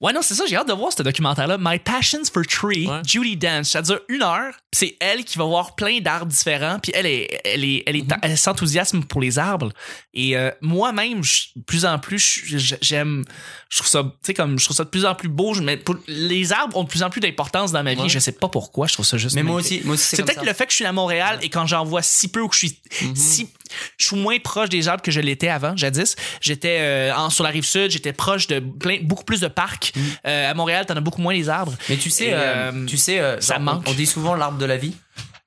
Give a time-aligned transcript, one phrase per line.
[0.00, 1.56] Ouais, non, c'est ça, j'ai hâte de voir ce documentaire-là.
[1.60, 3.00] My Passions for Tree, Ouais.
[3.04, 3.70] Judy Dance.
[3.70, 4.54] Ça dure une heure.
[4.72, 6.78] C'est elle qui va voir plein d'arbres différents.
[6.80, 8.18] Puis elle est, elle est, elle est, Mm-hmm.
[8.22, 9.72] elle s'enthousiasme pour les arbres.
[10.14, 12.42] Et euh, moi-même, de plus en plus,
[12.80, 13.24] j'aime,
[13.68, 15.52] je trouve ça, tu sais, comme je trouve ça de plus en plus beau.
[15.54, 18.02] Je- Mais pour- les arbres ont de plus en plus d'importance dans ma vie.
[18.02, 18.08] Ouais.
[18.08, 18.86] Je sais pas pourquoi.
[18.86, 19.34] Je trouve ça juste.
[19.34, 21.48] Mais moi aussi, moi aussi, c'est peut-être le fait que je suis à Montréal et
[21.50, 23.16] quand j'en vois si peu ou que je suis Mhm.
[23.16, 23.48] si
[23.96, 26.16] je suis moins proche des arbres que je l'étais avant, jadis.
[26.40, 29.92] J'étais euh, en- sur la rive sud, j'étais proche de plein, beaucoup plus de parcs.
[29.96, 30.02] Mhm.
[30.26, 31.74] Euh, à Montréal, t'en as beaucoup moins les arbres.
[31.88, 33.82] Mais tu sais, Et, euh, tu sais, ça genre, manque.
[33.86, 34.94] On, on dit souvent l'arbre de la vie,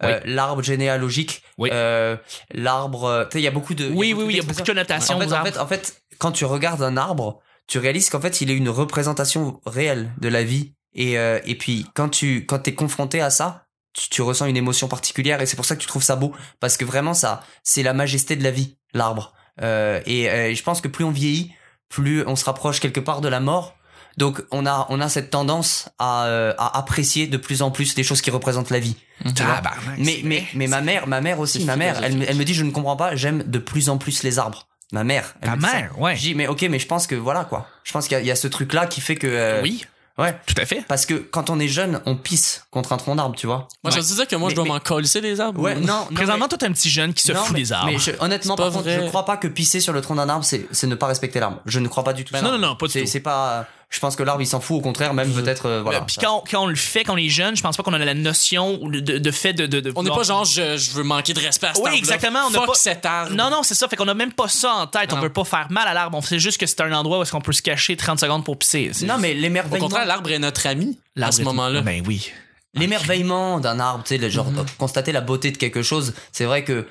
[0.03, 1.69] euh, l'arbre généalogique, Oui.
[1.71, 2.15] euh,
[2.53, 3.27] l'arbre.
[3.29, 3.85] Tu sais, il y a beaucoup de.
[3.87, 5.15] Oui, oui, oui, il y a beaucoup de d'expressions.
[5.15, 8.19] connotations En fait, en fait, en fait, quand tu regardes un arbre, tu réalises qu'en
[8.21, 10.73] fait, il est une représentation réelle de la vie.
[10.93, 13.60] Et, euh, et puis, quand tu quand es confronté à ça,
[13.93, 15.41] tu, tu ressens une émotion particulière.
[15.41, 16.33] Et c'est pour ça que tu trouves ça beau.
[16.59, 19.33] Parce que vraiment, ça, c'est la majesté de la vie, l'arbre.
[19.61, 21.51] Euh, et euh, je pense que plus on vieillit,
[21.89, 23.75] plus on se rapproche quelque part de la mort.
[24.17, 27.95] Donc, on a, on a cette tendance à, euh, à apprécier de plus en plus
[27.95, 28.97] les choses qui représentent la vie.
[29.35, 29.55] tu vois.
[29.55, 32.53] Tabarnak, Mais, mais, mais ma mère, ma mère aussi, ma mère, elle, elle me dit,
[32.53, 34.67] je ne comprends pas, j'aime de plus en plus les arbres.
[34.91, 35.35] Ma mère.
[35.41, 35.73] elle Ta ça.
[35.73, 36.17] mère, ouais.
[36.17, 37.69] Je dis, mais ok, mais je pense que voilà quoi.
[37.85, 39.27] Je pense qu'il y, y a ce truc-là qui fait que.
[39.27, 39.85] euh, Oui,
[40.21, 40.35] Ouais.
[40.45, 40.83] tout à fait.
[40.87, 43.67] Parce que quand on est jeune, on pisse contre un tronc d'arbre, tu vois.
[43.83, 45.61] Moi, je disais que moi, Mais- je dois mais- m'en coller les arbres.
[45.61, 46.05] Ouais, ou- non.
[46.09, 47.87] non, Présentement, toi, t'es un petit jeune qui se mais- non, fout mais- des arbres.
[47.91, 49.01] Mais je- honnêtement, par pas contre, vrai.
[49.03, 51.59] je crois pas que pisser sur le tronc d'un arbre, c'est ne pas respecter l'arbre.
[51.65, 52.33] Je ne crois pas du tout.
[52.33, 52.45] Ben ça.
[52.45, 53.07] non, non, non, pas du tout.
[53.07, 53.67] c'est pas.
[53.93, 54.77] Je pense que l'arbre, il s'en fout.
[54.77, 55.65] Au contraire, même peut-être.
[55.65, 55.99] euh, voilà.
[55.99, 57.83] Euh, Puis quand, on- quand on le fait, quand on est jeune, je pense pas
[57.83, 60.77] qu'on a la notion de, de, fait de, de, de On n'est pas genre, je,
[60.77, 63.31] je veux manquer de respect à cet Oui, exactement, on n'a Fuck pas- cet arbre.
[63.35, 63.89] Non, non, c'est ça.
[63.89, 65.11] Fait qu'on a même pas ça en tête.
[65.11, 65.21] On Non.
[65.21, 66.17] peut pas faire mal à l'arbre.
[66.17, 68.45] On sait juste que c'est un endroit où est-ce qu'on peut se cacher 30 secondes
[68.45, 68.91] pour pisser.
[69.03, 69.87] Non, mais Au l'émerveillement.
[69.87, 71.81] contraire, l'arbre est notre ami à ce est- moment-là.
[71.81, 72.31] Ben oui.
[72.73, 74.65] l'émerveillement d'un arbre, tu sais, le genre Mhm.
[74.77, 76.87] constater la beauté de quelque chose, c'est vrai que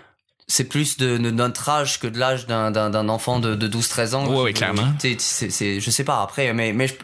[0.51, 4.27] c'est plus de, de notre âge que de l'âge d'un, enfant de, de 12-13 ans.
[4.29, 4.93] Ouais, ouais, clairement.
[4.99, 6.95] C'est, je sais pas après, mais, mais je,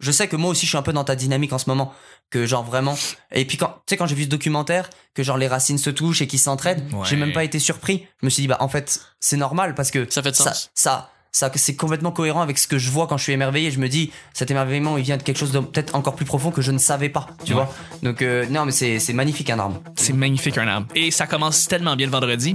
[0.00, 1.92] je sais que moi aussi je suis un peu dans ta dynamique en ce moment.
[2.30, 2.96] Que genre vraiment.
[3.32, 5.90] Et puis quand, tu sais, quand j'ai vu ce documentaire, que genre les racines se
[5.90, 7.04] touchent et qu'ils s'entraident, Ouais.
[7.04, 8.06] j'ai même pas été surpris.
[8.20, 10.52] Je me suis dit, bah en fait, c'est normal parce que Ça fait de ça,
[10.54, 10.70] sens.
[10.74, 13.70] ça, ça, c'est complètement cohérent avec ce que je vois quand je suis émerveillé.
[13.70, 16.50] Je me dis, cet émerveillement, il vient de quelque chose de peut-être encore plus profond
[16.50, 17.62] que je ne savais pas, tu Ouais.
[17.62, 17.72] vois.
[18.02, 19.80] Donc, euh, non, mais c'est, c'est magnifique un arbre.
[19.94, 20.86] C'est magnifique un arbre.
[20.96, 22.54] Et ça commence tellement bien le vendredi.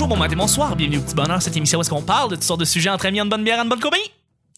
[0.00, 2.36] Bonjour, bon matin, bonsoir, bienvenue au petit bonheur, cette émission où est-ce qu'on parle de
[2.36, 4.08] toutes sortes de sujets entre amis, en bonne bière, en bonne compagnie.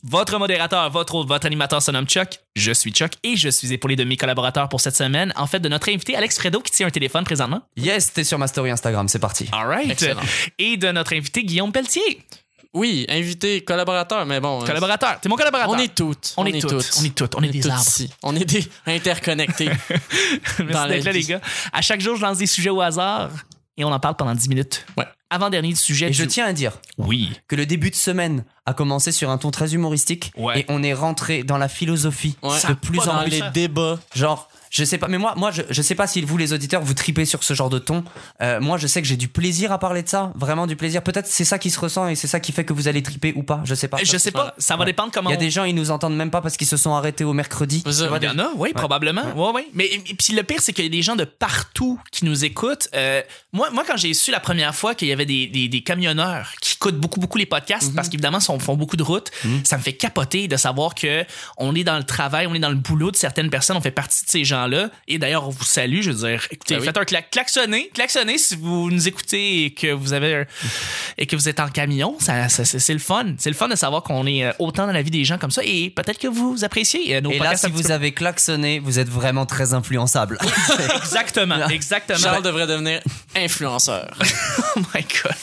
[0.02, 2.40] Votre modérateur, votre hôte, votre animateur se nomme Chuck.
[2.56, 5.32] Je suis Chuck et je suis épaulé de mes collaborateurs pour cette semaine.
[5.36, 7.62] En fait, de notre invité Alex Fredo qui tient un téléphone présentement.
[7.78, 9.48] Yes, t'es sur ma story Instagram, c'est parti.
[9.52, 9.90] All right.
[9.90, 10.20] Excellent.
[10.58, 12.22] Et de notre invité Guillaume Pelletier,
[12.74, 14.62] Oui, invité, collaborateur, mais bon.
[14.62, 15.20] collaborateur.
[15.22, 15.72] T'es mon collaborateur.
[15.74, 16.34] On est toutes.
[16.36, 16.90] On est toutes.
[17.00, 17.34] On est toutes.
[17.38, 17.80] On est des toutes arbres.
[17.88, 18.10] ici.
[18.22, 19.70] On est des interconnectés.
[20.58, 21.40] Merci d'être là, les gars.
[21.72, 23.30] À chaque jour, je lance des sujets au hasard
[23.78, 24.84] et on en parle pendant 10 minutes.
[24.98, 25.06] Ouais.
[25.30, 26.06] Avant-dernier sujet.
[26.08, 27.30] Et du- je tiens à dire Oui.
[27.48, 30.60] que le début de semaine a commencé sur un ton très humoristique Ouais.
[30.60, 32.58] et on est rentré dans la philosophie Ouais.
[32.68, 33.30] de plus en dans plus.
[33.30, 33.98] les débats.
[34.14, 36.80] Genre, je sais pas, mais moi, moi, je, je sais pas si vous les auditeurs
[36.82, 38.04] vous tripez sur ce genre de ton.
[38.40, 41.02] Euh, moi, je sais que j'ai du plaisir à parler de ça, vraiment du plaisir.
[41.02, 43.32] Peut-être c'est ça qui se ressent et c'est ça qui fait que vous allez triper
[43.36, 43.60] ou pas.
[43.64, 43.98] Je sais pas.
[44.02, 44.54] Je sais pas.
[44.58, 45.30] Ça va dépendre comment.
[45.30, 47.24] Il y a des gens, ils nous entendent même pas parce qu'ils se sont arrêtés
[47.24, 47.82] au mercredi.
[47.84, 49.24] Il y en a, oui, probablement.
[49.34, 49.66] Ouais, ouais.
[49.74, 49.88] Mais
[50.18, 52.88] puis le pire, c'est qu'il y a des gens de partout qui nous écoutent.
[52.94, 53.22] Euh,
[53.52, 56.52] moi, moi, quand j'ai su la première fois qu'il y avait des, des, des camionneurs
[56.60, 57.94] qui écoutent beaucoup, beaucoup les podcasts Mhm.
[57.94, 59.30] parce qu'évidemment, ils font beaucoup de routes,
[59.64, 61.24] ça me fait capoter de savoir que
[61.56, 63.90] on est dans le travail, on est dans le boulot de certaines personnes, on fait
[63.90, 64.90] partie de ces gens-là.
[65.08, 66.00] Et d'ailleurs, on vous salue.
[66.02, 66.86] Je veux dire, écoutez, Ben oui.
[66.86, 70.44] faites un clac, klaxonnez, klaxonnez si vous nous écoutez et que vous avez un-
[71.18, 72.16] et que vous êtes en camion.
[72.20, 73.34] Ça, ça- c'est le fun.
[73.38, 75.50] C'est le fun de savoir qu'on est euh, autant dans la vie des gens comme
[75.50, 75.62] ça.
[75.64, 78.78] Et peut-être que vous appréciez euh, nos Et là, podcasts si vous peu avez klaxonné,
[78.78, 80.38] vous êtes vraiment très influençable.
[80.96, 82.18] Exactement, exactement.
[82.18, 83.00] Charles devrait devenir
[83.36, 84.16] influenceur.
[84.76, 85.34] Oh my god.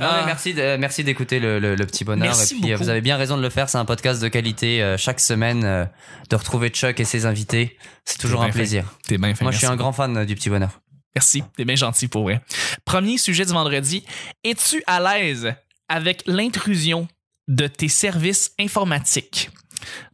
[0.00, 0.22] Ah.
[0.26, 2.26] merci, de- merci d'écouter le, le- le petit bonheur.
[2.26, 2.84] Merci et puis, euh, beaucoup.
[2.84, 3.68] vous avez bien raison de le faire.
[3.68, 5.64] C'est un podcast de qualité euh, chaque semaine.
[5.64, 5.84] euh,
[6.30, 8.84] de retrouver Chuck et ses invités, c'est toujours un plaisir.
[9.06, 9.42] T'es bien fait.
[9.44, 10.80] Moi, je suis un grand fan du petit bonheur.
[11.16, 12.40] Merci, t'es bien gentil pour vrai.
[12.84, 14.04] Premier sujet du vendredi.
[14.44, 15.52] Es-tu à l'aise
[15.88, 17.08] avec l'intrusion
[17.48, 19.50] de tes services informatiques?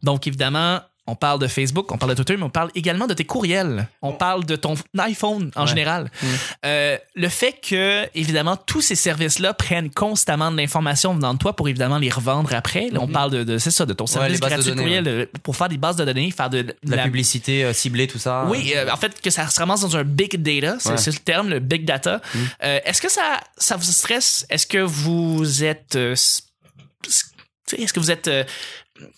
[0.01, 3.13] Donc, évidemment, on parle de Facebook, on parle de Twitter, mais on parle également de
[3.13, 3.87] tes courriels.
[4.01, 5.67] On parle de ton iPhone en Ouais.
[5.67, 6.11] général.
[6.21, 6.27] Mm.
[6.65, 11.55] Euh, le fait que, évidemment, tous ces services-là prennent constamment de l'information venant de toi
[11.55, 12.89] pour évidemment les revendre après.
[12.91, 15.27] Là, on parle de, de- c'est ça, de ton service de gratuit de données, courriel
[15.43, 18.45] pour faire des bases de données, faire de, de La, publicité euh, ciblée, tout ça.
[18.49, 20.97] oui, euh, en fait, que ça se ramasse dans un big data, c'est Ouais.
[21.07, 22.21] le terme, le big data.
[22.63, 24.45] Euh, Est-ce que ça, ça vous stresse?
[24.49, 25.95] Est-ce que vous êtes...
[25.95, 28.29] Est-ce que vous êtes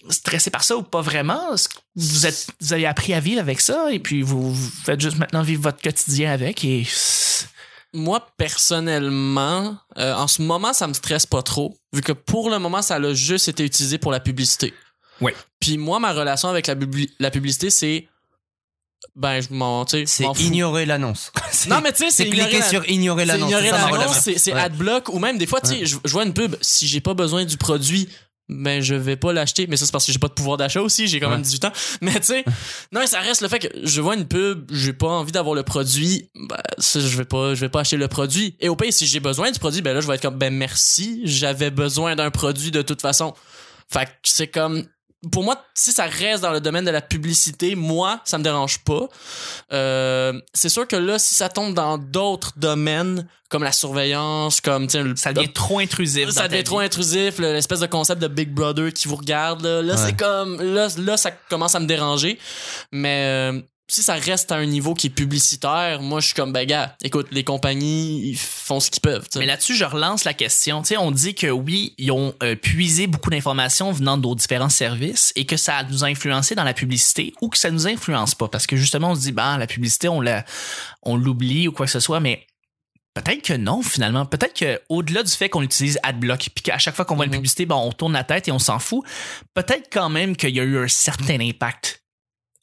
[0.09, 1.55] stressé par ça ou pas vraiment?
[1.95, 5.17] Vous, êtes, vous avez appris à vivre avec ça et puis vous, vous faites juste
[5.17, 6.85] maintenant vivre votre quotidien avec et...
[7.93, 12.59] moi, personnellement, euh, en ce moment, ça me stresse pas trop, vu que pour le
[12.59, 14.73] moment, ça a juste été utilisé pour la publicité.
[15.21, 15.35] Ouais.
[15.59, 18.07] Puis moi, ma relation avec la, publi- la publicité, c'est.
[19.15, 19.85] Ben, je m'en.
[19.87, 21.31] C'est ignorer l'annonce.
[21.67, 23.49] Non, mais tu sais, c'est ignorer cliquer sur ignorer C'est l'annonce.
[23.49, 26.23] ignorer c'est ma l'annonce, c'est adblock, ou même des fois, tu sais, je, je vois
[26.23, 28.07] une pub, si j'ai pas besoin du produit,
[28.50, 29.68] ben je vais pas l'acheter.
[29.68, 31.44] Mais ça, c'est parce que j'ai pas de pouvoir d'achat aussi, j'ai quand même Ouais.
[31.46, 31.72] 18 ans.
[32.01, 32.44] Mais tu sais,
[32.92, 35.63] non, ça reste le fait que je vois une pub, j'ai pas envie d'avoir le
[35.63, 38.56] produit, ben ça, je vais pas, je vais pas acheter le produit.
[38.60, 40.54] Et au pire, si j'ai besoin du produit, ben là, je vais être comme, ben
[40.54, 43.34] merci, j'avais besoin d'un produit de toute façon.
[43.92, 44.86] Fait que c'est comme,
[45.31, 48.80] pour moi, si ça reste dans le domaine de la publicité, moi, ça me dérange
[48.80, 49.07] pas.
[49.71, 54.88] Euh, c'est sûr que là, si ça tombe dans d'autres domaines, comme la surveillance, comme,
[54.94, 56.30] le- Ça devient trop intrusif.
[56.30, 56.63] ça devient vie.
[56.63, 59.62] trop intrusif, le- l'espèce de concept de Big Brother qui vous regarde.
[59.63, 60.01] Là, Là, Ouais.
[60.06, 60.62] c'est comme.
[60.62, 62.38] Là, là, ça commence à me déranger.
[62.92, 66.53] Mais euh, si ça reste à un niveau qui est publicitaire, moi, je suis comme,
[66.53, 69.27] ben, gars, écoute, les compagnies, ils font ce qu'ils peuvent.
[69.36, 70.81] Mais là-dessus, je relance la question.
[70.81, 74.36] Tu sais, on dit que oui, ils ont euh, puisé beaucoup d'informations venant de nos
[74.36, 77.88] différents services et que ça nous a influencé dans la publicité ou que ça nous
[77.88, 78.47] influence pas.
[78.47, 80.45] Parce que justement, on se dit, ben, la publicité, on la,
[81.01, 82.45] on l'oublie ou quoi que ce soit, mais
[83.15, 84.25] peut-être que non, finalement.
[84.25, 87.31] Peut-être que au-delà du fait qu'on utilise AdBlock puis qu'à chaque fois qu'on voit une
[87.31, 87.38] Mhm.
[87.38, 89.03] publicité, ben, on tourne la tête et on s'en fout,
[89.56, 92.03] peut-être quand même qu'il y a eu un certain impact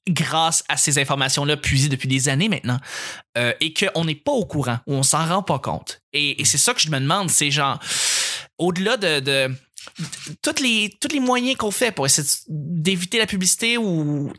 [0.08, 2.78] grâce à ces informations-là puisées depuis des années maintenant
[3.36, 6.02] euh, et qu'on n'est pas au courant ou on s'en rend pas compte.
[6.12, 7.78] Et, c'est ça que je me demande, c'est genre,
[8.58, 9.50] au-delà de,
[10.62, 14.32] les, tous les moyens qu'on fait pour essayer d'éviter la publicité ou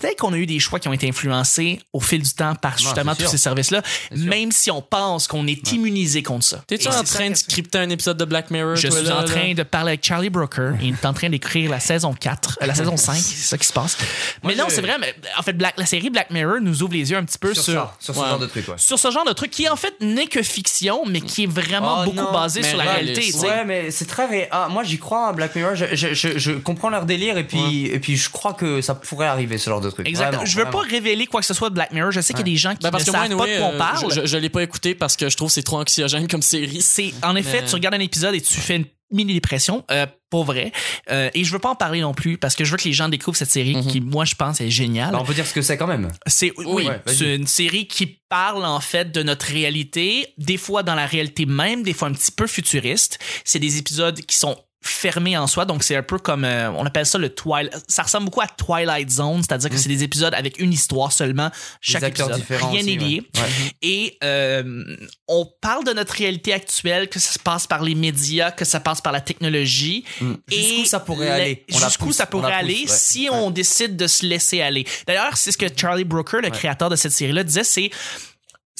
[0.00, 2.78] peut-être qu'on a eu des choix qui ont été influencés au fil du temps par
[2.78, 3.30] justement tous sûr.
[3.30, 3.82] ces services-là,
[4.12, 6.62] même si on pense qu'on est immunisé contre ça.
[6.66, 8.76] T'es-tu en train de scripter un épisode de Black Mirror?
[8.76, 9.24] je suis là, en là?
[9.24, 10.72] train de parler avec Charlie Brooker.
[10.82, 13.66] Il est en train d'écrire la saison 4, euh, la saison 5, c'est ça qui
[13.66, 13.96] se passe.
[14.44, 17.10] mais non, c'est vrai, mais en fait, Black- la série Black Mirror nous ouvre les
[17.10, 18.28] yeux un petit peu Sur, sur, ça, sur ce Ouais.
[18.28, 18.74] genre de truc, ouais.
[18.76, 21.98] sur ce genre de truc qui en fait n'est que fiction, mais qui est vraiment
[22.00, 23.32] Oh beaucoup non, basé sur la réalité.
[23.38, 24.48] Ouais, mais c'est très ré...
[24.50, 25.74] ah, moi j'y crois à Black Mirror.
[25.74, 28.94] Je, je, je, je comprends leur délire et puis et puis je crois que ça
[28.94, 30.06] pourrait arriver ce genre de truc.
[30.08, 30.28] Exact.
[30.30, 30.80] Vraiment, je veux vraiment.
[30.82, 32.10] pas révéler quoi que ce soit de Black Mirror.
[32.12, 33.44] Je sais qu'il y a des gens qui Ben, parce ne que moi, savent pas
[33.44, 34.12] anyway, de quoi on euh, parle.
[34.14, 36.82] je, je l'ai pas écouté parce que je trouve que c'est trop anxiogène comme série.
[36.82, 40.06] C'est en effet, Mais- tu regardes un épisode et tu fais une mini dépression, euh,
[40.30, 40.70] pour vrai.
[41.10, 42.92] Euh, et je veux pas en parler non plus parce que je veux que les
[42.92, 43.86] gens découvrent cette série Mhm.
[43.88, 45.10] qui, moi, je pense, est géniale.
[45.10, 46.12] Bah, on peut dire ce que c'est quand même.
[46.28, 50.84] C'est oui, Ouais, c'est une série qui parle en fait de notre réalité, des fois
[50.84, 53.18] dans la réalité même, des fois un petit peu futuriste.
[53.44, 56.86] C'est des épisodes qui sont fermés en soi, donc c'est un peu comme euh, on
[56.86, 57.74] appelle ça le Twilight.
[57.86, 61.50] Ça ressemble beaucoup à Twilight Zone, c'est-à-dire que c'est des épisodes avec une histoire seulement,
[61.80, 63.22] chaque épisode, rien n'est lié.
[63.34, 63.40] ouais.
[63.40, 63.48] Ouais.
[63.82, 64.96] Et euh,
[65.28, 68.80] on parle de notre réalité actuelle, que ça se passe par les médias, que ça
[68.80, 70.04] passe par la technologie.
[70.20, 70.32] Mm.
[70.50, 71.64] Et Jusqu'où ça pourrait la- aller?
[71.98, 72.86] Pousse, ça pourrait pousse, aller ouais.
[72.88, 74.86] si on décide de se laisser aller.
[75.06, 77.90] D'ailleurs, c'est ce que Charlie Brooker, le créateur de cette série-là, disait, c'est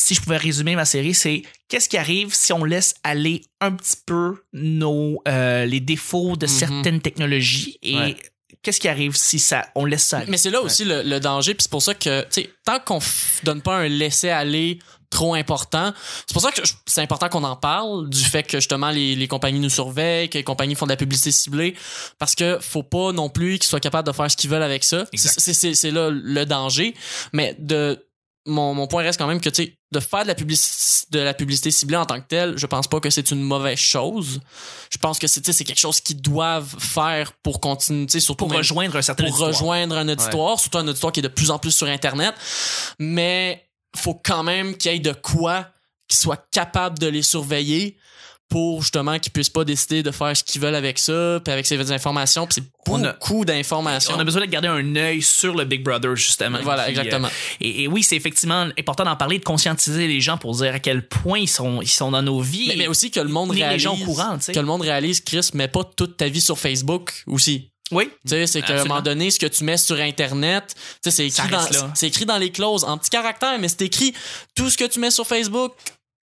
[0.00, 3.72] si je pouvais résumer ma série, c'est qu'est-ce qui arrive si on laisse aller un
[3.72, 6.52] petit peu nos euh, les défauts de Mhm.
[6.52, 8.16] certaines technologies et Ouais.
[8.62, 10.30] qu'est-ce qui arrive si ça on laisse ça aller?
[10.30, 12.78] Mais c'est là aussi le, le danger, puis c'est pour ça que, tu sais, tant
[12.80, 12.98] qu'on
[13.44, 14.78] donne pas un laisser-aller
[15.10, 15.92] trop important,
[16.26, 19.26] c'est pour ça que c'est important qu'on en parle, du fait que justement les, les
[19.26, 21.74] compagnies nous surveillent, que les compagnies font de la publicité ciblée,
[22.20, 24.84] parce que faut pas non plus qu'ils soient capables de faire ce qu'ils veulent avec
[24.84, 25.06] ça.
[25.12, 25.34] Exact.
[25.38, 26.94] C'est- C'est c'est là le danger,
[27.32, 28.06] mais de
[28.46, 31.18] mon, mon point reste quand même que, tu sais, de faire de la, publicité, de
[31.20, 34.40] la publicité ciblée en tant que telle, je pense pas que c'est une mauvaise chose.
[34.90, 38.12] Je pense que c'est tu sais, c'est quelque chose qu'ils doivent faire pour continuer, tu
[38.12, 39.52] sais, surtout pour même- rejoindre un certain pour auditoire.
[39.52, 42.34] rejoindre un auditoire, surtout un auditoire qui est de plus en plus sur Internet.
[42.98, 45.66] Mais faut quand même qu'il y ait de quoi
[46.08, 47.96] qui soit capable de les surveiller
[48.50, 51.64] pour justement qu'ils puissent pas décider de faire ce qu'ils veulent avec ça, puis avec
[51.64, 54.14] ces informations, puis c'est beaucoup d'informations.
[54.16, 56.58] On a besoin de garder un œil sur le Big Brother, justement.
[56.62, 57.28] Voilà, Qui, exactement.
[57.28, 60.74] euh, et, et oui, c'est effectivement important d'en parler, de conscientiser les gens pour dire
[60.74, 62.66] à quel point ils sont, ils sont dans nos vies.
[62.68, 65.20] mais, mais aussi que le monde tenir les réalise gens courant, que le monde réalise
[65.20, 67.70] Chris met pas toute ta vie sur Facebook aussi.
[67.92, 68.10] oui.
[68.24, 71.26] Tu sais, c'est qu'à un moment donné, ce que tu mets sur Internet, tu sais,
[71.26, 74.12] écrit, dans, c'est écrit dans les clauses, en petits caractères, mais c'est écrit
[74.56, 75.72] tout ce que tu mets sur Facebook.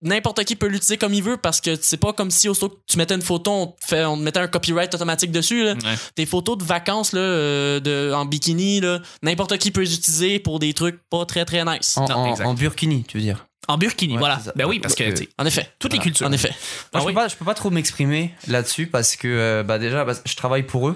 [0.05, 2.75] N'importe qui peut l'utiliser comme il veut parce que c'est pas comme si aussitôt que
[2.87, 5.63] tu mettais une photo, on te, fait, on te mettait un copyright automatique dessus.
[5.63, 5.73] Là.
[5.73, 5.95] Ouais.
[6.15, 10.39] Tes photos de vacances là, euh, de, en bikini, là, n'importe qui peut les utiliser
[10.39, 11.97] pour des trucs pas très très nice.
[11.97, 12.45] En, Non, en- exact.
[12.45, 13.45] en burkini, tu veux dire.
[13.67, 14.39] En burkini, Ouais, voilà.
[14.55, 15.67] Ben oui, parce que Euh, En effet.
[15.79, 16.27] toutes les cultures.
[16.27, 16.49] En effet.
[16.49, 16.57] Moi,
[16.93, 17.13] Ah je, oui.
[17.13, 20.35] peux pas, je peux pas trop m'exprimer là-dessus parce que euh, bah déjà bah, je
[20.35, 20.95] travaille pour eux.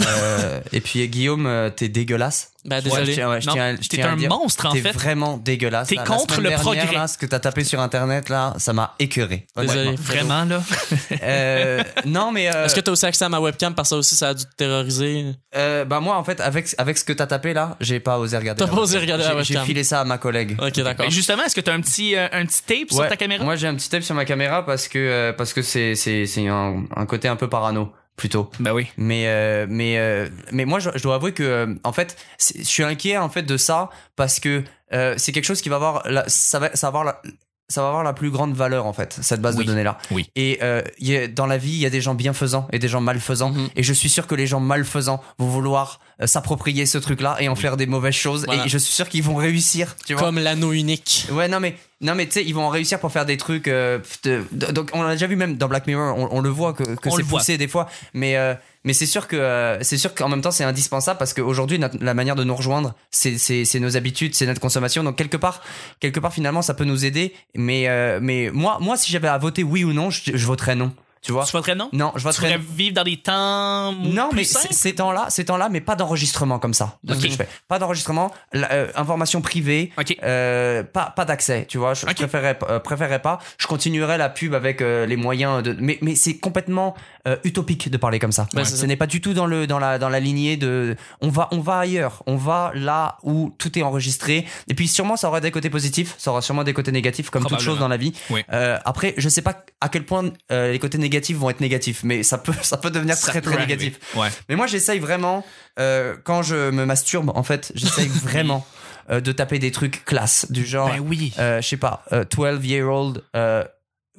[0.00, 2.52] Euh, et puis Guillaume, euh, t'es dégueulasse.
[2.64, 3.14] Ben, Ouais, je désolé.
[3.14, 4.28] tiens- ouais, je Non, tiens à- je t'es tiens un dire.
[4.28, 4.92] monstre, en T'es fait.
[4.92, 5.88] vraiment dégueulasse.
[5.88, 6.02] T'es là.
[6.02, 6.94] La contre semaine le dernière, progrès.
[6.94, 9.46] là, ce que t'as tapé sur internet là, ça m'a écœuré.
[9.56, 9.80] Désolé.
[9.88, 10.04] honnêtement.
[10.04, 10.62] Vraiment, là.
[11.22, 13.96] Euh, non mais euh, Est-ce que t'as aussi accès à ma webcam parce que ça
[13.96, 15.24] aussi ça a dû te terroriser?
[15.56, 18.36] euh, bah moi en fait avec avec ce que t'as tapé là, j'ai pas osé
[18.36, 18.58] regarder.
[18.58, 19.16] T'as la pas osé webcam.
[19.16, 19.66] regarder la J'ai- J'ai webcam.
[19.66, 20.56] filé ça à ma collègue.
[20.60, 21.06] Ok, d'accord.
[21.06, 23.42] Ben, justement, est-ce que t'as un petit, euh, un petit tape sur Ouais, ta caméra?
[23.44, 26.26] Moi j'ai un petit tape sur ma caméra parce que euh, parce que c'est c'est
[26.26, 28.50] c'est un, un côté un peu parano plutôt.
[28.60, 28.88] Ben oui.
[28.98, 32.16] Mais euh, mais euh, mais moi je, je dois avouer que euh, en fait
[32.54, 35.76] je suis inquiet en fait de ça parce que euh, c'est quelque chose qui va
[35.76, 37.22] avoir la, ça va ça va avoir la,
[37.70, 39.64] ça va avoir la plus grande valeur en fait cette base Oui.
[39.64, 39.98] de données là.
[40.10, 40.28] Oui.
[40.36, 42.88] Et euh, y a- dans la vie il y a des gens bienfaisants et des
[42.88, 43.68] gens malfaisants Mhm.
[43.76, 47.48] et je suis sûr que les gens malfaisants vont vouloir s'approprier ce truc là et
[47.48, 48.66] en faire des mauvaises choses Voilà.
[48.66, 49.94] et je suis sûr qu'ils vont réussir.
[50.06, 50.22] Tu vois.
[50.22, 51.26] Comme l'anneau unique.
[51.30, 53.68] Ouais, non mais non mais tu sais, ils vont en réussir pour faire des trucs.
[53.68, 56.48] euh, de- de- donc on l'a déjà vu même dans Black Mirror, on, on le
[56.50, 57.38] voit que, que c'est voit.
[57.38, 60.50] poussé des fois, mais euh, mais c'est sûr que euh, c'est sûr qu'en même temps
[60.50, 64.46] c'est indispensable parce qu'aujourd'hui la manière de nous rejoindre, c'est c'est c'est nos habitudes, c'est
[64.46, 65.02] notre consommation.
[65.04, 65.60] Donc quelque part
[66.00, 69.38] quelque part finalement ça peut nous aider, mais euh, mais moi moi si j'avais à
[69.38, 70.92] voter oui ou non, je, je voterais non.
[71.22, 71.44] Tu vois?
[71.44, 71.88] Tu voterais non?
[71.92, 74.68] Non, je Tu voterais voudrais vivre dans des temps non, plus mais simples?
[74.72, 76.98] ces temps-là, ces temps-là, mais pas d'enregistrement comme ça.
[77.04, 77.24] De ce Ok.
[77.24, 77.48] que je fais.
[77.68, 80.16] Pas d'enregistrement, euh, information privée, Ok.
[80.22, 81.66] euh, pas pas d'accès.
[81.68, 82.14] Tu vois, je Ok.
[82.14, 83.38] préférerais euh, préférerais pas.
[83.58, 85.76] Je continuerais la pub avec euh, les moyens de.
[85.78, 86.94] Mais mais c'est complètement
[87.26, 88.46] euh, utopique de parler comme ça.
[88.54, 90.96] C'est Ce n'est pas du tout dans le dans la dans la lignée de.
[91.20, 92.22] On va on va ailleurs.
[92.26, 94.46] On va là où tout est enregistré.
[94.68, 97.44] Et puis sûrement ça aura des côtés positifs, ça aura sûrement des côtés négatifs comme
[97.44, 98.12] toute chose dans la vie.
[98.30, 98.42] Oui.
[98.52, 101.08] Euh, après, je sais pas à quel point euh, les côtés négatifs
[101.38, 103.76] vont être négatifs, mais ça peut ça peut devenir Ça très peut très arriver.
[103.76, 104.14] négatif.
[104.16, 104.28] Ouais.
[104.48, 105.44] Mais moi, j'essaye vraiment,
[105.78, 108.66] euh, quand je me masturbe, en fait, j'essaye vraiment
[109.10, 111.32] euh, de taper des trucs classe, du genre, Ben oui.
[111.38, 113.22] euh, je sais pas, euh, 12 year old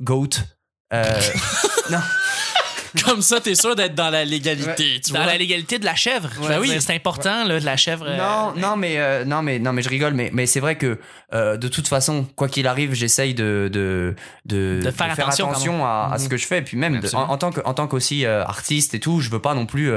[0.02, 0.30] goat.
[1.92, 2.00] Non,
[3.06, 5.28] Comme ça, t'es sûr d'être dans la légalité, tu Dans vois?
[5.28, 6.30] la légalité de la chèvre.
[6.42, 6.78] Ouais, veux oui.
[6.80, 8.06] C'est important, là, de la chèvre.
[8.08, 10.76] euh, non, non, mais euh, non, mais non, mais je rigole, mais mais c'est vrai
[10.78, 10.98] que
[11.34, 14.16] euh, de toute façon, quoi qu'il arrive, j'essaye de de
[14.46, 17.38] de, De faire attention, à, à ce que je fais, et puis même de- en,
[17.38, 19.92] tant que en tant qu'aussi euh, artiste et tout, je veux pas non plus.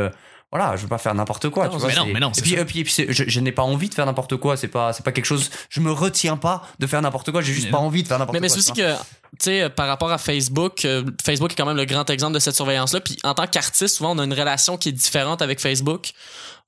[0.52, 1.64] Voilà, je veux pas faire n'importe quoi.
[1.66, 3.24] Non, tu vois, mais non, mais non, Et puis, et puis, et puis c'est- je,
[3.26, 4.56] je n'ai pas envie de faire n'importe quoi.
[4.58, 5.50] C'est pas, c'est pas quelque chose.
[5.70, 7.40] Je me retiens pas de faire n'importe quoi.
[7.40, 7.84] J'ai juste Mais pas non.
[7.86, 8.56] envie de faire n'importe Mais, mais quoi.
[8.62, 9.00] c'est aussi que, tu
[9.40, 12.54] sais, par rapport à Facebook, euh, Facebook est quand même le grand exemple de cette
[12.54, 13.00] surveillance-là.
[13.00, 16.10] Puis en tant qu'artiste, souvent, on a une relation qui est différente avec Facebook.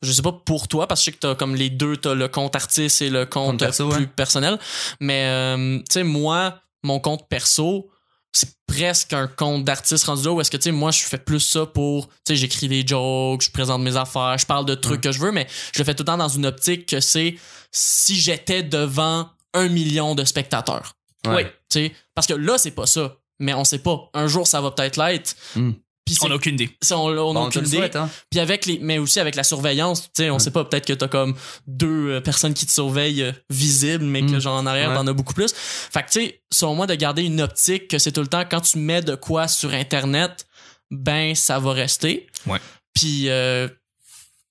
[0.02, 2.14] Je sais pas pour toi, parce que je sais que t'as comme les deux, t'as
[2.14, 4.58] le compte artiste et le compte, Compte perso, plus personnel.
[5.00, 7.90] Mais, euh, tu sais, moi, mon compte perso,
[8.34, 11.18] c'est presque un compte d'artiste rendu là où est-ce que, tu sais, moi, je fais
[11.18, 14.74] plus ça pour, tu sais, j'écris des jokes, je présente mes affaires, je parle de
[14.74, 17.00] trucs que je veux, mais je le fais tout le temps dans une optique que
[17.00, 17.36] c'est
[17.70, 20.96] si j'étais devant un million de spectateurs.
[21.26, 21.34] Ouais.
[21.34, 21.42] Oui.
[21.70, 23.16] Tu sais, parce que là, c'est pas ça.
[23.40, 24.10] Mais on sait pas.
[24.14, 25.36] Un jour, ça va peut-être l'être.
[25.56, 25.72] Mm.
[26.06, 26.70] C'est- On n'a aucune idée.
[26.92, 27.90] on, on a Bah, on te aucune idée.
[27.96, 28.10] hein.
[28.30, 30.92] Puis avec les, mais aussi avec la surveillance, tu sais, on sait pas, peut-être que
[30.92, 31.34] t'as comme
[31.66, 34.40] deux euh, personnes qui te surveillent euh, visibles, mais que Mm.
[34.40, 34.96] genre en arrière, Ouais.
[34.96, 35.52] t'en as beaucoup plus.
[35.54, 38.44] Fait que tu sais, selon moi, de garder une optique que c'est tout le temps
[38.48, 40.46] quand tu mets de quoi sur Internet,
[40.90, 42.26] ben ça va rester.
[42.46, 42.58] Ouais.
[42.94, 43.68] Puis euh,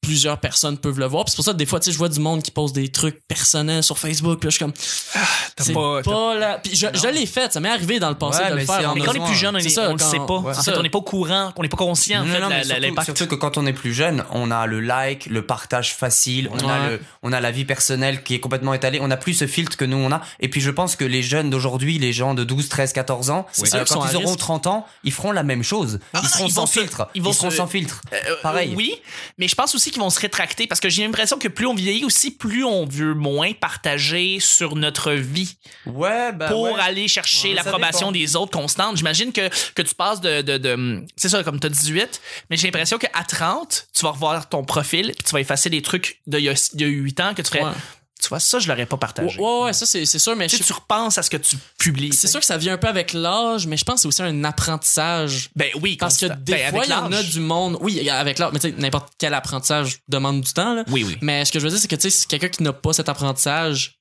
[0.04, 1.26] plusieurs personnes peuvent le voir.
[1.26, 2.74] Puis c'est pour ça que des fois, tu sais, je vois du monde qui pose
[2.74, 4.40] des trucs personnels sur Facebook.
[4.40, 4.74] Puis là, je suis comme,
[5.56, 6.60] T'as c'est pas- pas, là.
[6.64, 8.66] Puis je, je l'ai fait, ça m'est arrivé dans le passé Ouais, de le mais
[8.66, 8.90] faire.
[8.90, 10.38] en en Mais quand on est plus jeune, on est- ça, on le sait pas.
[10.40, 10.52] ouais.
[10.52, 12.40] En C'est fait, on n'est pas au courant, on n'est pas conscient en Non, fait,
[12.42, 13.06] de mais la- la- surtout, l'impact.
[13.06, 16.58] surtout que quand on est plus jeune, on a le like, le partage facile, on
[16.68, 16.90] a Ouais.
[16.92, 19.78] le, on a la vie personnelle qui est complètement étalée, on a plus ce filtre
[19.78, 20.22] que nous on a.
[20.40, 23.46] Et puis je pense que les jeunes d'aujourd'hui, les gens de 12, 13, 14 ans,
[23.52, 24.40] C'est euh, quand sont ils à auront risque.
[24.40, 26.00] 30 ans, ils feront la même chose.
[26.14, 27.08] Ah, ils seront ils sans filtre.
[27.16, 28.02] ils Ils, seront se- sans filtre.
[28.14, 28.74] Euh, Pareil.
[28.76, 28.96] oui,
[29.38, 31.74] mais je pense aussi qu'ils vont se rétracter parce que j'ai l'impression que plus on
[31.74, 36.74] vieillit aussi, plus on veut moins partager sur notre vie Ouais, bah pour ouais.
[36.82, 38.98] aller chercher Ouais, l'approbation des autres constante.
[38.98, 42.58] J'imagine que, que tu passes de, de, de c'est ça, comme tu as 18, mais
[42.58, 46.20] j'ai l'impression qu'à 30, tu vas revoir ton profil puis tu vas effacer des trucs
[46.28, 47.64] d'il y a, il y a 8 ans que tu ferais.
[47.64, 47.72] Ouais.
[48.24, 49.38] Tu vois, ça, je l'aurais pas partagé.
[49.38, 51.36] Ouais, ouais, ouais, ça c'est c'est sûr, mais Tu, je tu repenses à ce que
[51.36, 52.14] tu publies.
[52.14, 54.22] C'est sûr que ça vient un peu avec l'âge, mais je pense que c'est aussi
[54.22, 55.50] un apprentissage.
[55.58, 57.78] Ben oui, Parce que des Ben, fois, il y en a du monde.
[57.82, 60.86] Oui, avec l'âge, mais tu sais, n'importe quel apprentissage demande du temps, là.
[60.88, 61.18] Oui, oui.
[61.22, 62.94] Mais ce que je veux dire, c'est que tu sais, si quelqu'un qui n'a pas
[62.94, 64.00] cet apprentissage.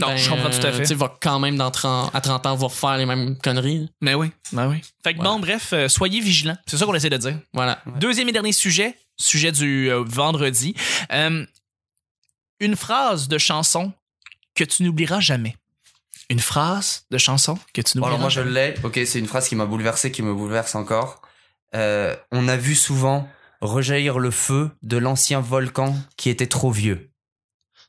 [0.00, 0.82] Non, ben, je comprends tout à euh, fait.
[0.82, 3.88] Tu sais, va quand même dans 30 à 30 ans, va faire les mêmes conneries.
[4.00, 4.80] Mais oui, ben oui.
[5.02, 5.32] Fait que Voilà.
[5.32, 6.56] bon, bref, euh, soyez vigilants.
[6.66, 7.36] C'est ça qu'on essaie de dire.
[7.52, 7.82] Voilà.
[7.98, 10.74] Deuxième et dernier sujet, sujet du euh, vendredi.
[11.12, 11.44] Euh,
[12.60, 13.92] une phrase de chanson
[14.54, 15.56] que tu n'oublieras jamais.
[16.30, 18.72] Une phrase de chanson que tu Bon, n'oublieras alors moi je jamais.
[18.72, 18.84] l'ai.
[18.84, 21.22] Ok, c'est une phrase qui m'a bouleversé, qui me bouleverse encore.
[21.74, 23.28] Euh, on a vu souvent
[23.60, 27.10] rejaillir le feu de l'ancien volcan qui était trop vieux.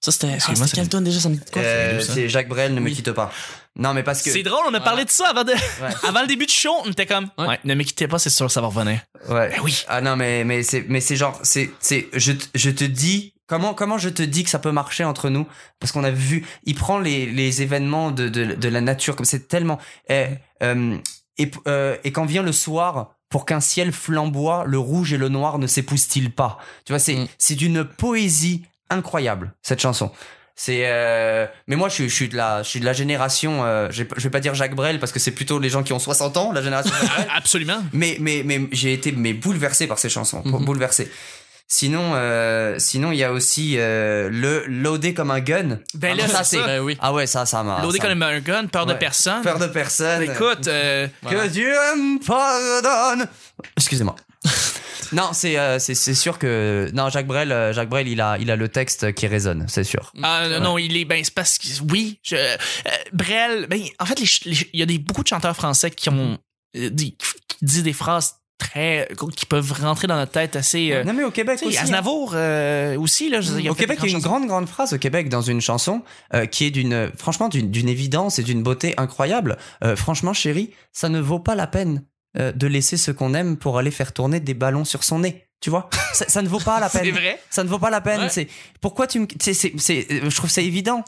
[0.02, 0.38] Ça, c'était.
[0.48, 1.62] Ah, quel tune déjà, ça me dit quoi?
[1.62, 3.32] Euh, c'est Jacques Brel, ne me quitte pas.
[3.76, 4.32] Non, mais parce que.
[4.32, 5.52] C'est drôle, on a parlé de ça avant, de...
[5.52, 5.94] Ouais.
[6.08, 6.74] avant le début du show.
[6.86, 7.60] On était comme, ouais, Ouais.
[7.66, 9.02] ne me quittez pas, c'est sûr, ça va revenir.
[9.28, 9.50] Ouais.
[9.50, 9.84] Ben oui.
[9.90, 13.74] Ah non, mais, mais c'est, mais c'est genre, c'est, c'est, je, je te dis, comment,
[13.74, 15.46] comment je te dis que ça peut marcher entre nous?
[15.80, 19.26] Parce qu'on a vu, il prend les, les événements de, de, de la nature, comme
[19.26, 20.28] c'est tellement, eh,
[20.64, 20.96] euh,
[21.38, 25.30] et, euh, et quand vient le soir, pour qu'un ciel flamboie, le rouge et le
[25.30, 26.58] noir ne s'épousent-ils pas?
[26.86, 27.28] Tu vois, c'est, Mm.
[27.38, 30.12] c'est d'une poésie incroyable, cette chanson.
[30.56, 31.46] C'est euh...
[31.68, 34.04] mais moi je suis, je suis de la je suis de la génération euh, je
[34.04, 36.00] vais- je vais pas dire Jacques Brel parce que c'est plutôt les gens qui ont
[36.00, 37.28] 60 ans la génération Jacques Brel.
[37.34, 37.82] Absolument.
[37.94, 40.66] Mais, mais, mais j'ai été mais bouleversé par ces chansons, Mhm.
[40.66, 41.10] bouleversé.
[41.72, 45.80] Sinon, euh, sinon il y a aussi euh, le loader comme un gun.
[45.94, 46.58] Ben Ah là, non, ça c'est.
[46.64, 46.98] Ben oui.
[47.00, 47.82] Ah ouais, ça, ça m'a.
[47.84, 49.44] Loadé ça comme un gun, peur de personne.
[49.44, 50.24] Peur de personne.
[50.24, 51.44] Écoute, euh, Voilà.
[51.44, 53.28] Que Dieu me pardonne.
[53.78, 54.16] Excusez-moi.
[55.12, 58.50] non, c'est euh, c'est sûr que non Jacques Brel, euh, Jacques Brel, il a il
[58.50, 60.12] a le texte qui résonne, c'est sûr.
[60.24, 62.56] ah, non, il est ben c'est parce que oui, je, euh,
[63.14, 65.92] Brel, ben en fait les ch- les- il y a des beaucoup de chanteurs français
[65.92, 66.38] qui ont
[66.78, 67.16] euh, dit,
[67.48, 71.24] qui disent des phrases très qui peuvent rentrer dans notre tête assez euh, non mais
[71.24, 71.78] au Québec aussi.
[71.78, 71.84] hein.
[71.84, 74.94] Aznavour euh, aussi là, je dire, Au Québec, il y a une grande, grande phrase
[74.94, 76.04] au Québec dans une chanson
[76.36, 79.58] euh, qui est d'une, franchement, d'une d'une évidence et d'une beauté incroyable.
[79.84, 82.04] Euh, franchement, chérie, ça ne vaut pas la peine
[82.38, 85.49] euh, de laisser ce qu'on aime pour aller faire tourner des ballons sur son nez.
[85.62, 87.04] Tu vois, ça, ça ne vaut pas la peine.
[87.04, 87.42] C'est vrai.
[87.50, 88.22] Ça ne vaut pas la peine.
[88.22, 88.30] Ouais.
[88.30, 88.48] C'est
[88.80, 91.04] pourquoi tu me, tu sais, c'est, c'est, je trouve ça évident.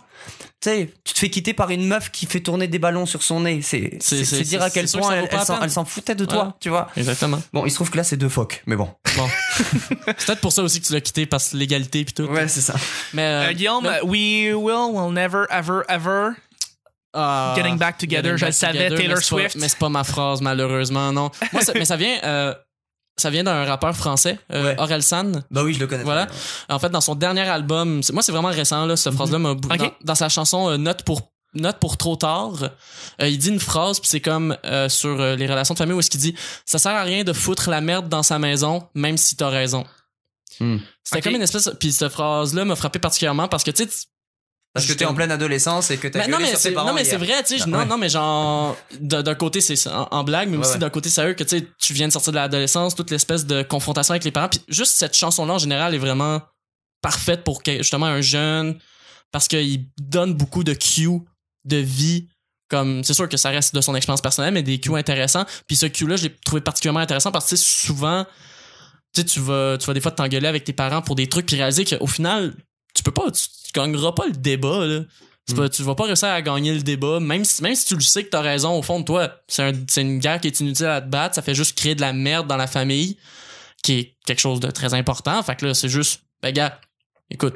[0.62, 3.24] Tu sais, tu te fais quitter par une meuf qui fait tourner des ballons sur
[3.24, 3.62] son nez.
[3.62, 5.64] C'est, C'est- dire à quel point elle, s'en, peine.
[5.64, 6.46] elle s'en foutait de toi.
[6.48, 6.52] Ouais.
[6.60, 6.90] Tu vois.
[6.98, 7.42] Exactement.
[7.54, 8.90] Bon, il se trouve que là, c'est deux phoques, mais bon.
[9.18, 9.28] Bon.
[10.18, 12.24] c'est peut-être pour ça aussi que tu l'as quitté parce que l'égalité puis tout.
[12.24, 12.76] Ouais, c'est ça.
[13.14, 16.30] Mais euh, Euh, Guillaume, we will, will never, ever, ever
[17.14, 18.38] Ah, getting back together.
[18.38, 19.56] Getting je le savais, Together, Taylor mais c'est pas- Swift.
[19.56, 21.30] mais c'est pas ma phrase, malheureusement, non.
[21.52, 22.54] Moi, ça- mais ça vient, euh,
[23.18, 24.76] ça vient d'un rappeur français, euh, Ouais.
[24.80, 25.44] Orelsan.
[25.52, 26.04] Bah oui, je le connais.
[26.04, 26.28] Voilà.
[26.70, 29.70] En fait, dans son dernier album, moi, c'est vraiment récent, là, cette phrase-là m'a bou-
[29.72, 29.78] Ok.
[29.78, 32.54] dans, dans sa chanson euh, Note pour Note pour trop tard,
[33.22, 35.94] euh, il dit une phrase puis c'est comme euh, sur euh, les relations de famille
[35.94, 36.34] où est-ce qu'il dit
[36.66, 39.84] ça sert à rien de foutre la merde dans sa maison même si t'as raison.
[40.62, 40.78] Hmm.
[41.04, 43.90] C'était comme une espèce puis cette phrase là m'a frappé particulièrement parce que tu sais
[43.90, 43.98] tu-
[44.74, 46.72] Parce que t'es en pleine adolescence et que t'as mais non mais sur tes c'est
[46.72, 47.86] parents non mais c'est vrai tu sais Ah, non ouais.
[47.86, 50.80] non mais genre d'un côté c'est en, en blague mais Ouais, aussi ouais.
[50.80, 53.64] d'un côté sérieux que tu sais tu viens de sortir de l'adolescence toute l'espèce de
[53.64, 56.42] confrontation avec les parents puis juste cette chanson là en général est vraiment
[57.02, 58.78] parfaite pour justement un jeune
[59.34, 61.20] parce qu'il donne beaucoup de cues
[61.66, 62.30] de vie
[62.70, 65.76] comme c'est sûr que ça reste de son expérience personnelle mais des cues intéressants puis
[65.76, 68.26] ce cue là je l'ai trouvé particulièrement intéressant parce que souvent
[69.14, 71.46] tu sais tu vas tu vas des fois t'engueuler avec tes parents pour des trucs
[71.46, 72.54] puis réaliser qu'au final
[72.94, 75.02] tu peux pas tu, tu gagneras pas le débat là
[75.48, 75.58] tu, Mm.
[75.58, 78.02] vas, tu vas pas réussir à gagner le débat même si même si tu le
[78.02, 80.60] sais que t'as raison au fond de toi c'est un, c'est une guerre qui est
[80.60, 83.18] inutile à te battre ça fait juste créer de la merde dans la famille
[83.84, 86.80] qui est quelque chose de très important fait que là c'est juste ben gars
[87.32, 87.56] écoute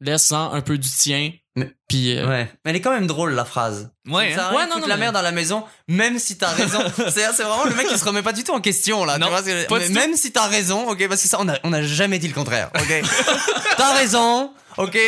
[0.00, 2.50] laisse-en un peu du tien Mais- puis euh, Ouais.
[2.64, 3.90] Mais elle est quand même drôle, la phrase.
[4.08, 4.54] Ouais, Ça hein.
[4.56, 6.78] Ouais, de non, non, la mais- merde dans la maison, même si t'as raison.
[7.10, 9.18] c'est c'est vraiment le mec qui se remet pas du tout en question, là.
[9.18, 11.82] Non, tu vois, même si t'as raison, ok, parce que ça, on a, on a
[11.82, 13.02] jamais dit le contraire, ok?
[13.76, 14.98] t'as raison, ok.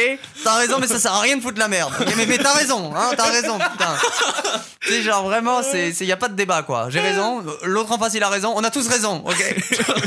[0.42, 1.92] T'as raison, mais ça sert à rien de foutre la merde.
[2.16, 3.96] mais mais t'as raison, hein, t'as raison, putain.
[4.80, 6.88] tu sais, genre vraiment, c'est, c'est, y a pas de débat, quoi.
[6.90, 9.56] J'ai raison, l'autre en face, il a raison, on a tous raison, ok.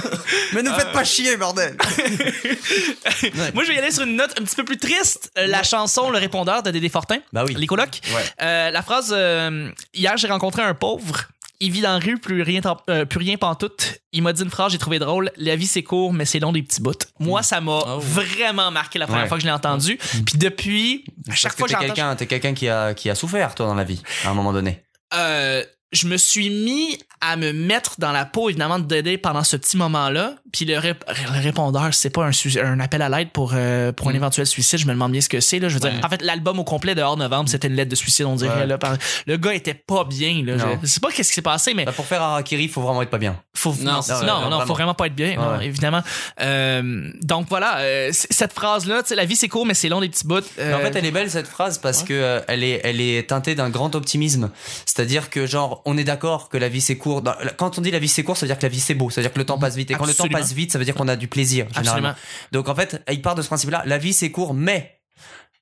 [0.53, 1.77] mais nous faites pas chier, bordel.
[3.53, 5.31] Moi, je vais y aller sur une note un petit peu plus triste.
[5.37, 7.17] Euh, La chanson Le répondeur de Dédé Fortin.
[7.33, 7.55] Bah oui.
[7.57, 8.01] Les colocs.
[8.13, 8.23] Ouais.
[8.41, 11.27] Euh, la phrase euh, Hier, j'ai rencontré un pauvre.
[11.59, 13.99] Il vit dans la rue, plus rien, euh, plus rien pantoute.
[14.11, 15.31] Il m'a dit une phrase, j'ai trouvé drôle.
[15.37, 16.93] La vie, c'est court, mais c'est long des petits bouts.
[17.19, 17.99] Moi, ça m'a Oh.
[17.99, 19.27] vraiment marqué la première Ouais.
[19.27, 19.97] fois que je l'ai entendu.
[20.25, 21.85] Puis depuis, à chaque Parce fois que j'entends.
[21.85, 24.53] quelqu'un, t'es quelqu'un qui a, qui a souffert, toi, dans la vie, à un moment
[24.53, 24.83] donné.
[25.15, 29.43] euh, je me suis mis à me mettre dans la peau évidemment de Dédé pendant
[29.45, 30.35] ce petit moment-là.
[30.57, 32.23] Puis le, rép- le répondeur, c'est pas
[32.63, 34.15] un, appel à l'aide pour euh, pour un Mm.
[34.15, 34.79] éventuel suicide.
[34.79, 35.59] Je me demande bien ce que c'est.
[35.59, 37.91] Là, je veux dire, en fait, l'album au complet de hors novembre, c'était une lettre
[37.91, 38.61] de suicide, on dirait.
[38.61, 38.65] Ouais.
[38.65, 38.95] Là, par-
[39.27, 40.41] Le gars était pas bien.
[40.43, 40.79] Là, Non.
[40.81, 43.03] je sais pas qu'est-ce qui s'est passé, mais Bah, pour faire Harakiri, il faut vraiment
[43.03, 43.39] être pas bien.
[43.55, 44.95] faut Non, non, non, non, faut vraiment.
[44.95, 46.01] pas être bien, non, évidemment.
[46.41, 50.25] Euh, donc voilà, euh, cette phrase-là, la vie c'est court, mais c'est long des petits
[50.25, 50.37] bouts.
[50.37, 53.69] En fait, elle est belle cette phrase parce que elle est, elle est teintée d'un
[53.69, 54.49] grand optimisme.
[54.85, 57.21] C'est-à-dire que genre, on est d'accord que la vie c'est court.
[57.57, 59.09] Quand on dit la vie c'est court, ça veut dire que la vie c'est beau.
[59.09, 59.91] Ça veut dire que le temps passe vite.
[59.91, 60.37] Et quand le Absolument.
[60.37, 61.67] temps passe vite, ça veut dire qu'on a du plaisir.
[61.75, 62.09] Généralement.
[62.09, 62.15] absolument.
[62.51, 63.83] Donc en fait, il part de ce principe-là.
[63.85, 64.99] La vie c'est court, mais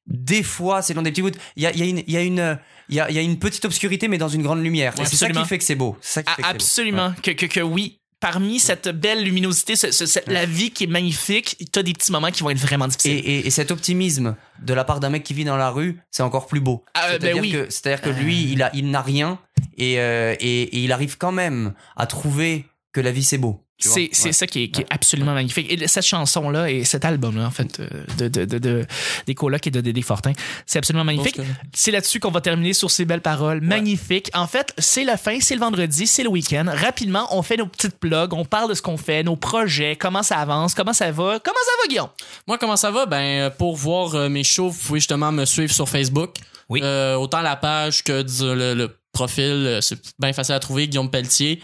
[0.07, 1.31] des fois c'est long des petits bouts.
[1.55, 1.85] Il y a, y a
[2.23, 2.55] y euh,
[2.89, 4.93] y a, une petite obscurité, mais dans une grande lumière.
[5.01, 5.97] Et c'est ça qui fait que c'est beau.
[6.01, 6.55] C'est ça qui Ah, fait que c'est beau.
[6.55, 7.13] absolument.
[7.23, 7.99] Que, que, que oui.
[8.21, 12.11] Parmi cette belle luminosité, ce- ce- cette- la vie qui est magnifique, t'as des petits
[12.13, 13.21] moments qui vont être vraiment Et, difficiles.
[13.25, 16.23] et, et cet optimisme de la part d'un mec qui vit dans la rue, c'est
[16.23, 16.85] encore plus beau.
[16.93, 17.51] Ah, euh, C'est-à-dire ben oui.
[17.51, 19.37] que, c'est-à-dire que lui, il a, il n'a rien
[19.77, 23.64] et, euh, et, et il arrive quand même à trouver que la vie c'est beau.
[23.77, 24.31] C'est c'est Ouais.
[24.33, 25.69] ça qui est, qui est absolument magnifique.
[25.69, 28.85] Et cette chanson-là et cet album-là, en fait, euh, de, de, de, de-
[29.27, 30.31] des colocs et de Dédé Fortin,
[30.65, 31.39] c'est absolument magnifique.
[31.73, 33.59] C'est là-dessus qu'on va terminer sur ces belles paroles.
[33.61, 34.31] Magnifique.
[34.33, 36.65] En fait, c'est la fin, c'est le vendredi, c'est le week-end.
[36.67, 40.23] Rapidement, on fait nos petites plugs, on parle de ce qu'on fait, nos projets, comment
[40.23, 41.39] ça avance, comment ça va.
[41.43, 42.09] Comment ça va, Guillaume?
[42.47, 43.05] Moi, comment ça va?
[43.05, 46.35] Ben, euh, pour voir euh, mes shows, vous pouvez justement me suivre sur Facebook.
[46.69, 46.79] Oui.
[46.83, 51.09] Euh, autant la page que le, le profil, euh, c'est bien facile à trouver, Guillaume
[51.09, 51.61] Pelletier.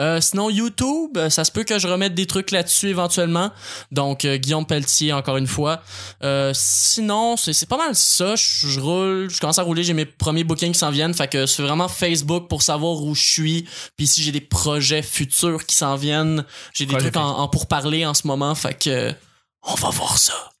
[0.00, 3.52] Euh, sinon, YouTube, euh, ça se peut que je remette des trucs là-dessus éventuellement.
[3.92, 5.82] Donc, euh, Guillaume Pelletier, encore une fois.
[6.24, 8.34] Euh, sinon, c'est pas mal ça.
[8.34, 11.14] Je je roule, je commence à rouler, j'ai mes premiers bookings qui s'en viennent.
[11.14, 13.68] Fait que c'est vraiment Facebook pour savoir où je suis.
[13.96, 17.48] Puis si j'ai des projets futurs qui s'en viennent, j'ai des Projet trucs en, en
[17.48, 18.54] pourparler en ce moment.
[18.54, 19.14] Fait que
[19.62, 20.55] on va voir ça.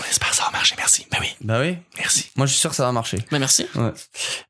[0.00, 0.74] On espère que ça va marcher.
[0.78, 1.06] Merci.
[1.10, 1.76] Ben oui, Bah oui.
[1.98, 2.30] merci.
[2.36, 3.18] Moi, je suis sûr que ça va marcher.
[3.32, 3.66] Mais merci.
[3.74, 3.90] Ouais.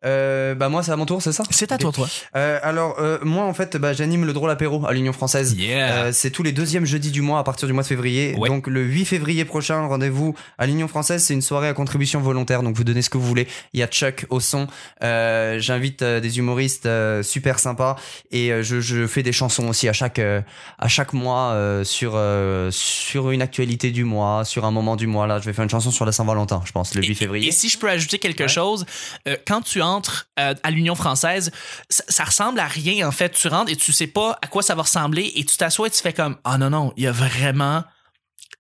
[0.05, 1.45] Euh, bah moi, c'est à mon tour, c'est ça?
[1.51, 2.09] C'est à toi, toi.
[2.37, 5.55] Euh, alors, euh, moi, en fait, bah, j'anime le drôle apéro à l'Union française.
[5.55, 5.93] Yeah.
[6.07, 8.35] Euh, c'est tous les deuxièmes jeudis du mois à partir du mois de février.
[8.37, 8.49] Ouais.
[8.49, 11.23] Donc le 8 février prochain, rendez-vous à l'Union française.
[11.25, 12.63] C'est une soirée à contribution volontaire.
[12.63, 13.47] Donc vous donnez ce que vous voulez.
[13.73, 14.67] Il y a Chuck au son.
[15.03, 17.97] Euh, J'invite euh, des humoristes euh, super sympas
[18.31, 20.41] et euh, je, je fais des chansons aussi à chaque euh,
[20.79, 25.07] à chaque mois euh, sur euh, sur une actualité du mois, sur un moment du
[25.07, 25.24] mois.
[25.27, 27.49] Là, je vais faire une chanson sur la Saint-Valentin, je pense, le 8 Et- février.
[27.49, 28.49] Et si je peux ajouter quelque Ouais.
[28.49, 28.85] chose,
[29.29, 31.51] euh, quand tu entres euh, à l'Union française,
[31.89, 33.31] ça, ça ressemble à rien en fait.
[33.31, 35.91] Tu rentres et tu sais pas à quoi ça va ressembler et tu t'assois et
[35.91, 37.85] tu fais comme ah non non, il y a vraiment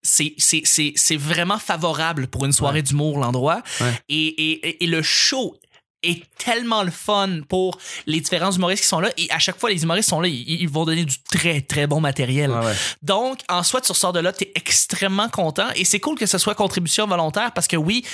[0.02, 3.92] c'est vraiment favorable pour une soirée d'humour l'endroit Ouais.
[4.08, 5.56] et et- et le show
[6.04, 9.10] est tellement le fun pour les différents humoristes qui sont là.
[9.16, 11.86] Et à chaque fois les humoristes sont là ils, ils vont donner du très très
[11.86, 12.50] bon matériel.
[12.50, 12.74] Ouais.
[13.02, 15.68] donc, en soi, tu ressors de là, t'es extrêmement content.
[15.76, 18.04] Et c'est cool que ce soit contribution volontaire parce que oui,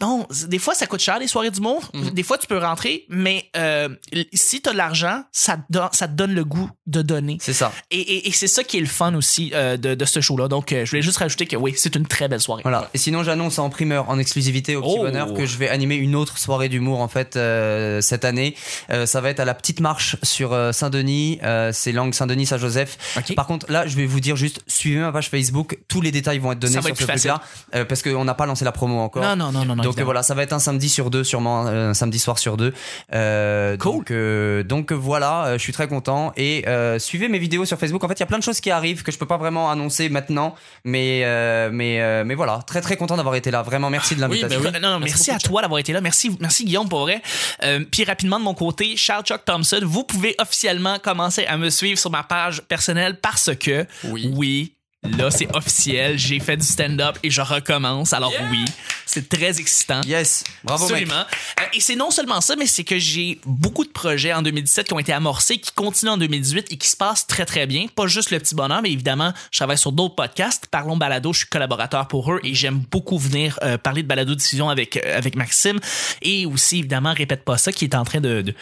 [0.00, 1.82] bon, des fois, ça coûte cher les soirées d'humour.
[1.94, 2.10] Mhm.
[2.10, 3.88] Des fois, tu peux rentrer, mais euh,
[4.32, 7.38] si t'as de l'argent, ça, te don- ça te donne le goût de donner.
[7.40, 7.72] C'est ça.
[7.90, 10.48] Et, et- et c'est ça qui est le fun aussi euh, de, de ce show-là.
[10.48, 12.62] Donc, euh, je voulais juste rajouter que oui, c'est une très belle soirée.
[12.62, 12.88] Voilà.
[12.94, 15.02] Et sinon, j'annonce en primeur, en exclusivité au petit Oh.
[15.04, 18.54] bonheur, que je vais animer une autre soirée d'humour en fait euh, cette année.
[18.90, 21.38] Euh, ça va être à la petite marche sur Saint-Denis.
[21.42, 22.96] Euh, c'est Langue Saint-Denis Saint-Joseph.
[23.36, 25.78] Par contre, là, je vais vous dire juste, suivez ma page Facebook.
[25.88, 27.40] Tous les détails vont être donnés Ça sur ce truc-là,
[27.84, 29.22] parce qu'on n'a pas lancé la promo encore.
[29.22, 29.81] Non, non, non, non, non.
[29.82, 30.04] Donc évidemment.
[30.06, 32.72] voilà, ça va être un samedi sur deux, sûrement euh, un samedi soir sur deux.
[33.12, 33.92] Euh, Cool.
[33.96, 37.78] Donc, euh, donc voilà, euh, je suis très content et euh, suivez mes vidéos sur
[37.78, 38.02] Facebook.
[38.04, 39.70] En fait, il y a plein de choses qui arrivent que je peux pas vraiment
[39.70, 43.62] annoncer maintenant, mais euh, mais euh, mais voilà, très très content d'avoir été là.
[43.62, 44.60] Vraiment, merci de l'invitation.
[44.60, 44.80] ben oui.
[44.80, 46.00] Non, non, merci, Merci à toi d'avoir été là.
[46.00, 47.22] Merci, merci Guillaume pour vrai.
[47.62, 51.70] Euh, puis rapidement de mon côté, Charles Chuck Thompson, vous pouvez officiellement commencer à me
[51.70, 54.30] suivre sur ma page personnelle parce que Oui.
[54.34, 54.72] oui
[55.04, 58.12] là c'est officiel, j'ai fait du stand-up et je recommence.
[58.12, 58.48] Alors Yeah!
[58.50, 58.64] oui,
[59.06, 60.00] c'est très excitant.
[60.06, 60.84] Yes, bravo.
[60.84, 61.24] Absolument.
[61.60, 64.86] Euh, et c'est non seulement ça, mais c'est que j'ai beaucoup de projets en 2017
[64.86, 67.86] qui ont été amorcés, qui continuent en 2018 et qui se passent très très bien.
[67.94, 70.66] Pas juste le petit bonheur, mais évidemment, je travaille sur d'autres podcasts.
[70.66, 74.34] Parlons balado, je suis collaborateur pour eux et j'aime beaucoup venir euh, parler de balado
[74.34, 75.78] diffusion avec euh, avec Maxime
[76.22, 78.54] et aussi évidemment répète pas ça qui est en train de, de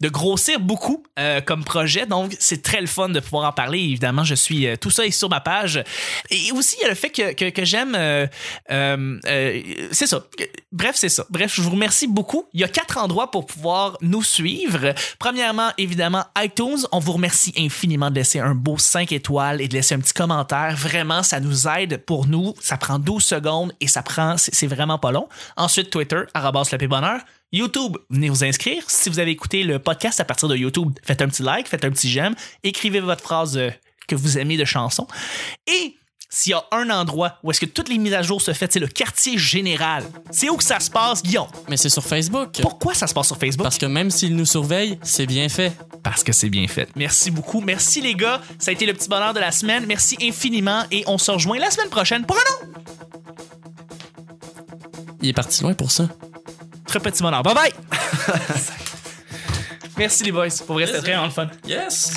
[0.00, 2.06] de grossir beaucoup euh, comme projet.
[2.06, 3.80] Donc, c'est très le fun de pouvoir en parler.
[3.80, 4.66] Évidemment, je suis...
[4.66, 5.82] euh, tout ça est sur ma page.
[6.30, 7.96] Et aussi, il y a le fait que, que, j'aime...
[7.96, 8.26] euh,
[9.92, 10.24] c'est ça.
[10.72, 11.26] Bref, c'est ça.
[11.30, 12.44] Bref, je vous remercie beaucoup.
[12.52, 14.94] Il y a quatre endroits pour pouvoir nous suivre.
[15.18, 16.86] Premièrement, évidemment, iTunes.
[16.92, 20.14] On vous remercie infiniment de laisser un beau 5 étoiles et de laisser un petit
[20.14, 20.76] commentaire.
[20.76, 22.54] Vraiment, ça nous aide pour nous.
[22.60, 24.36] Ça prend 12 secondes et ça prend...
[24.36, 25.26] C'est c'est vraiment pas long.
[25.56, 27.20] Ensuite, Twitter, arrobas le bonheur.
[27.52, 28.84] YouTube, venez vous inscrire.
[28.88, 31.84] Si vous avez écouté le podcast à partir de YouTube, faites un petit like, faites
[31.84, 33.70] un petit j'aime, écrivez votre phrase euh,
[34.06, 35.08] que vous aimez de chanson.
[35.66, 35.96] Et
[36.28, 38.66] s'il y a un endroit où est-ce que toutes les mises à jour se font,
[38.70, 40.04] c'est le quartier général.
[40.30, 41.48] C'est où que ça se passe, Guillaume?
[41.68, 42.60] Mais c'est sur Facebook.
[42.62, 43.64] Pourquoi ça se passe sur Facebook?
[43.64, 45.72] Parce que même s'ils nous surveillent, c'est bien fait.
[46.04, 46.88] Parce que c'est bien fait.
[46.94, 47.60] Merci beaucoup.
[47.60, 48.40] Merci les gars.
[48.60, 49.86] Ça a été le petit bonheur de la semaine.
[49.86, 52.80] Merci infiniment et on se rejoint la semaine prochaine pour un autre
[55.20, 56.08] Il est parti loin pour ça.
[56.90, 57.42] Très petit bonheur.
[57.44, 57.72] Bye bye!
[59.96, 60.48] Merci les boys.
[60.66, 61.46] Pour vrai, c'était vraiment le fun.
[61.66, 62.14] Yes!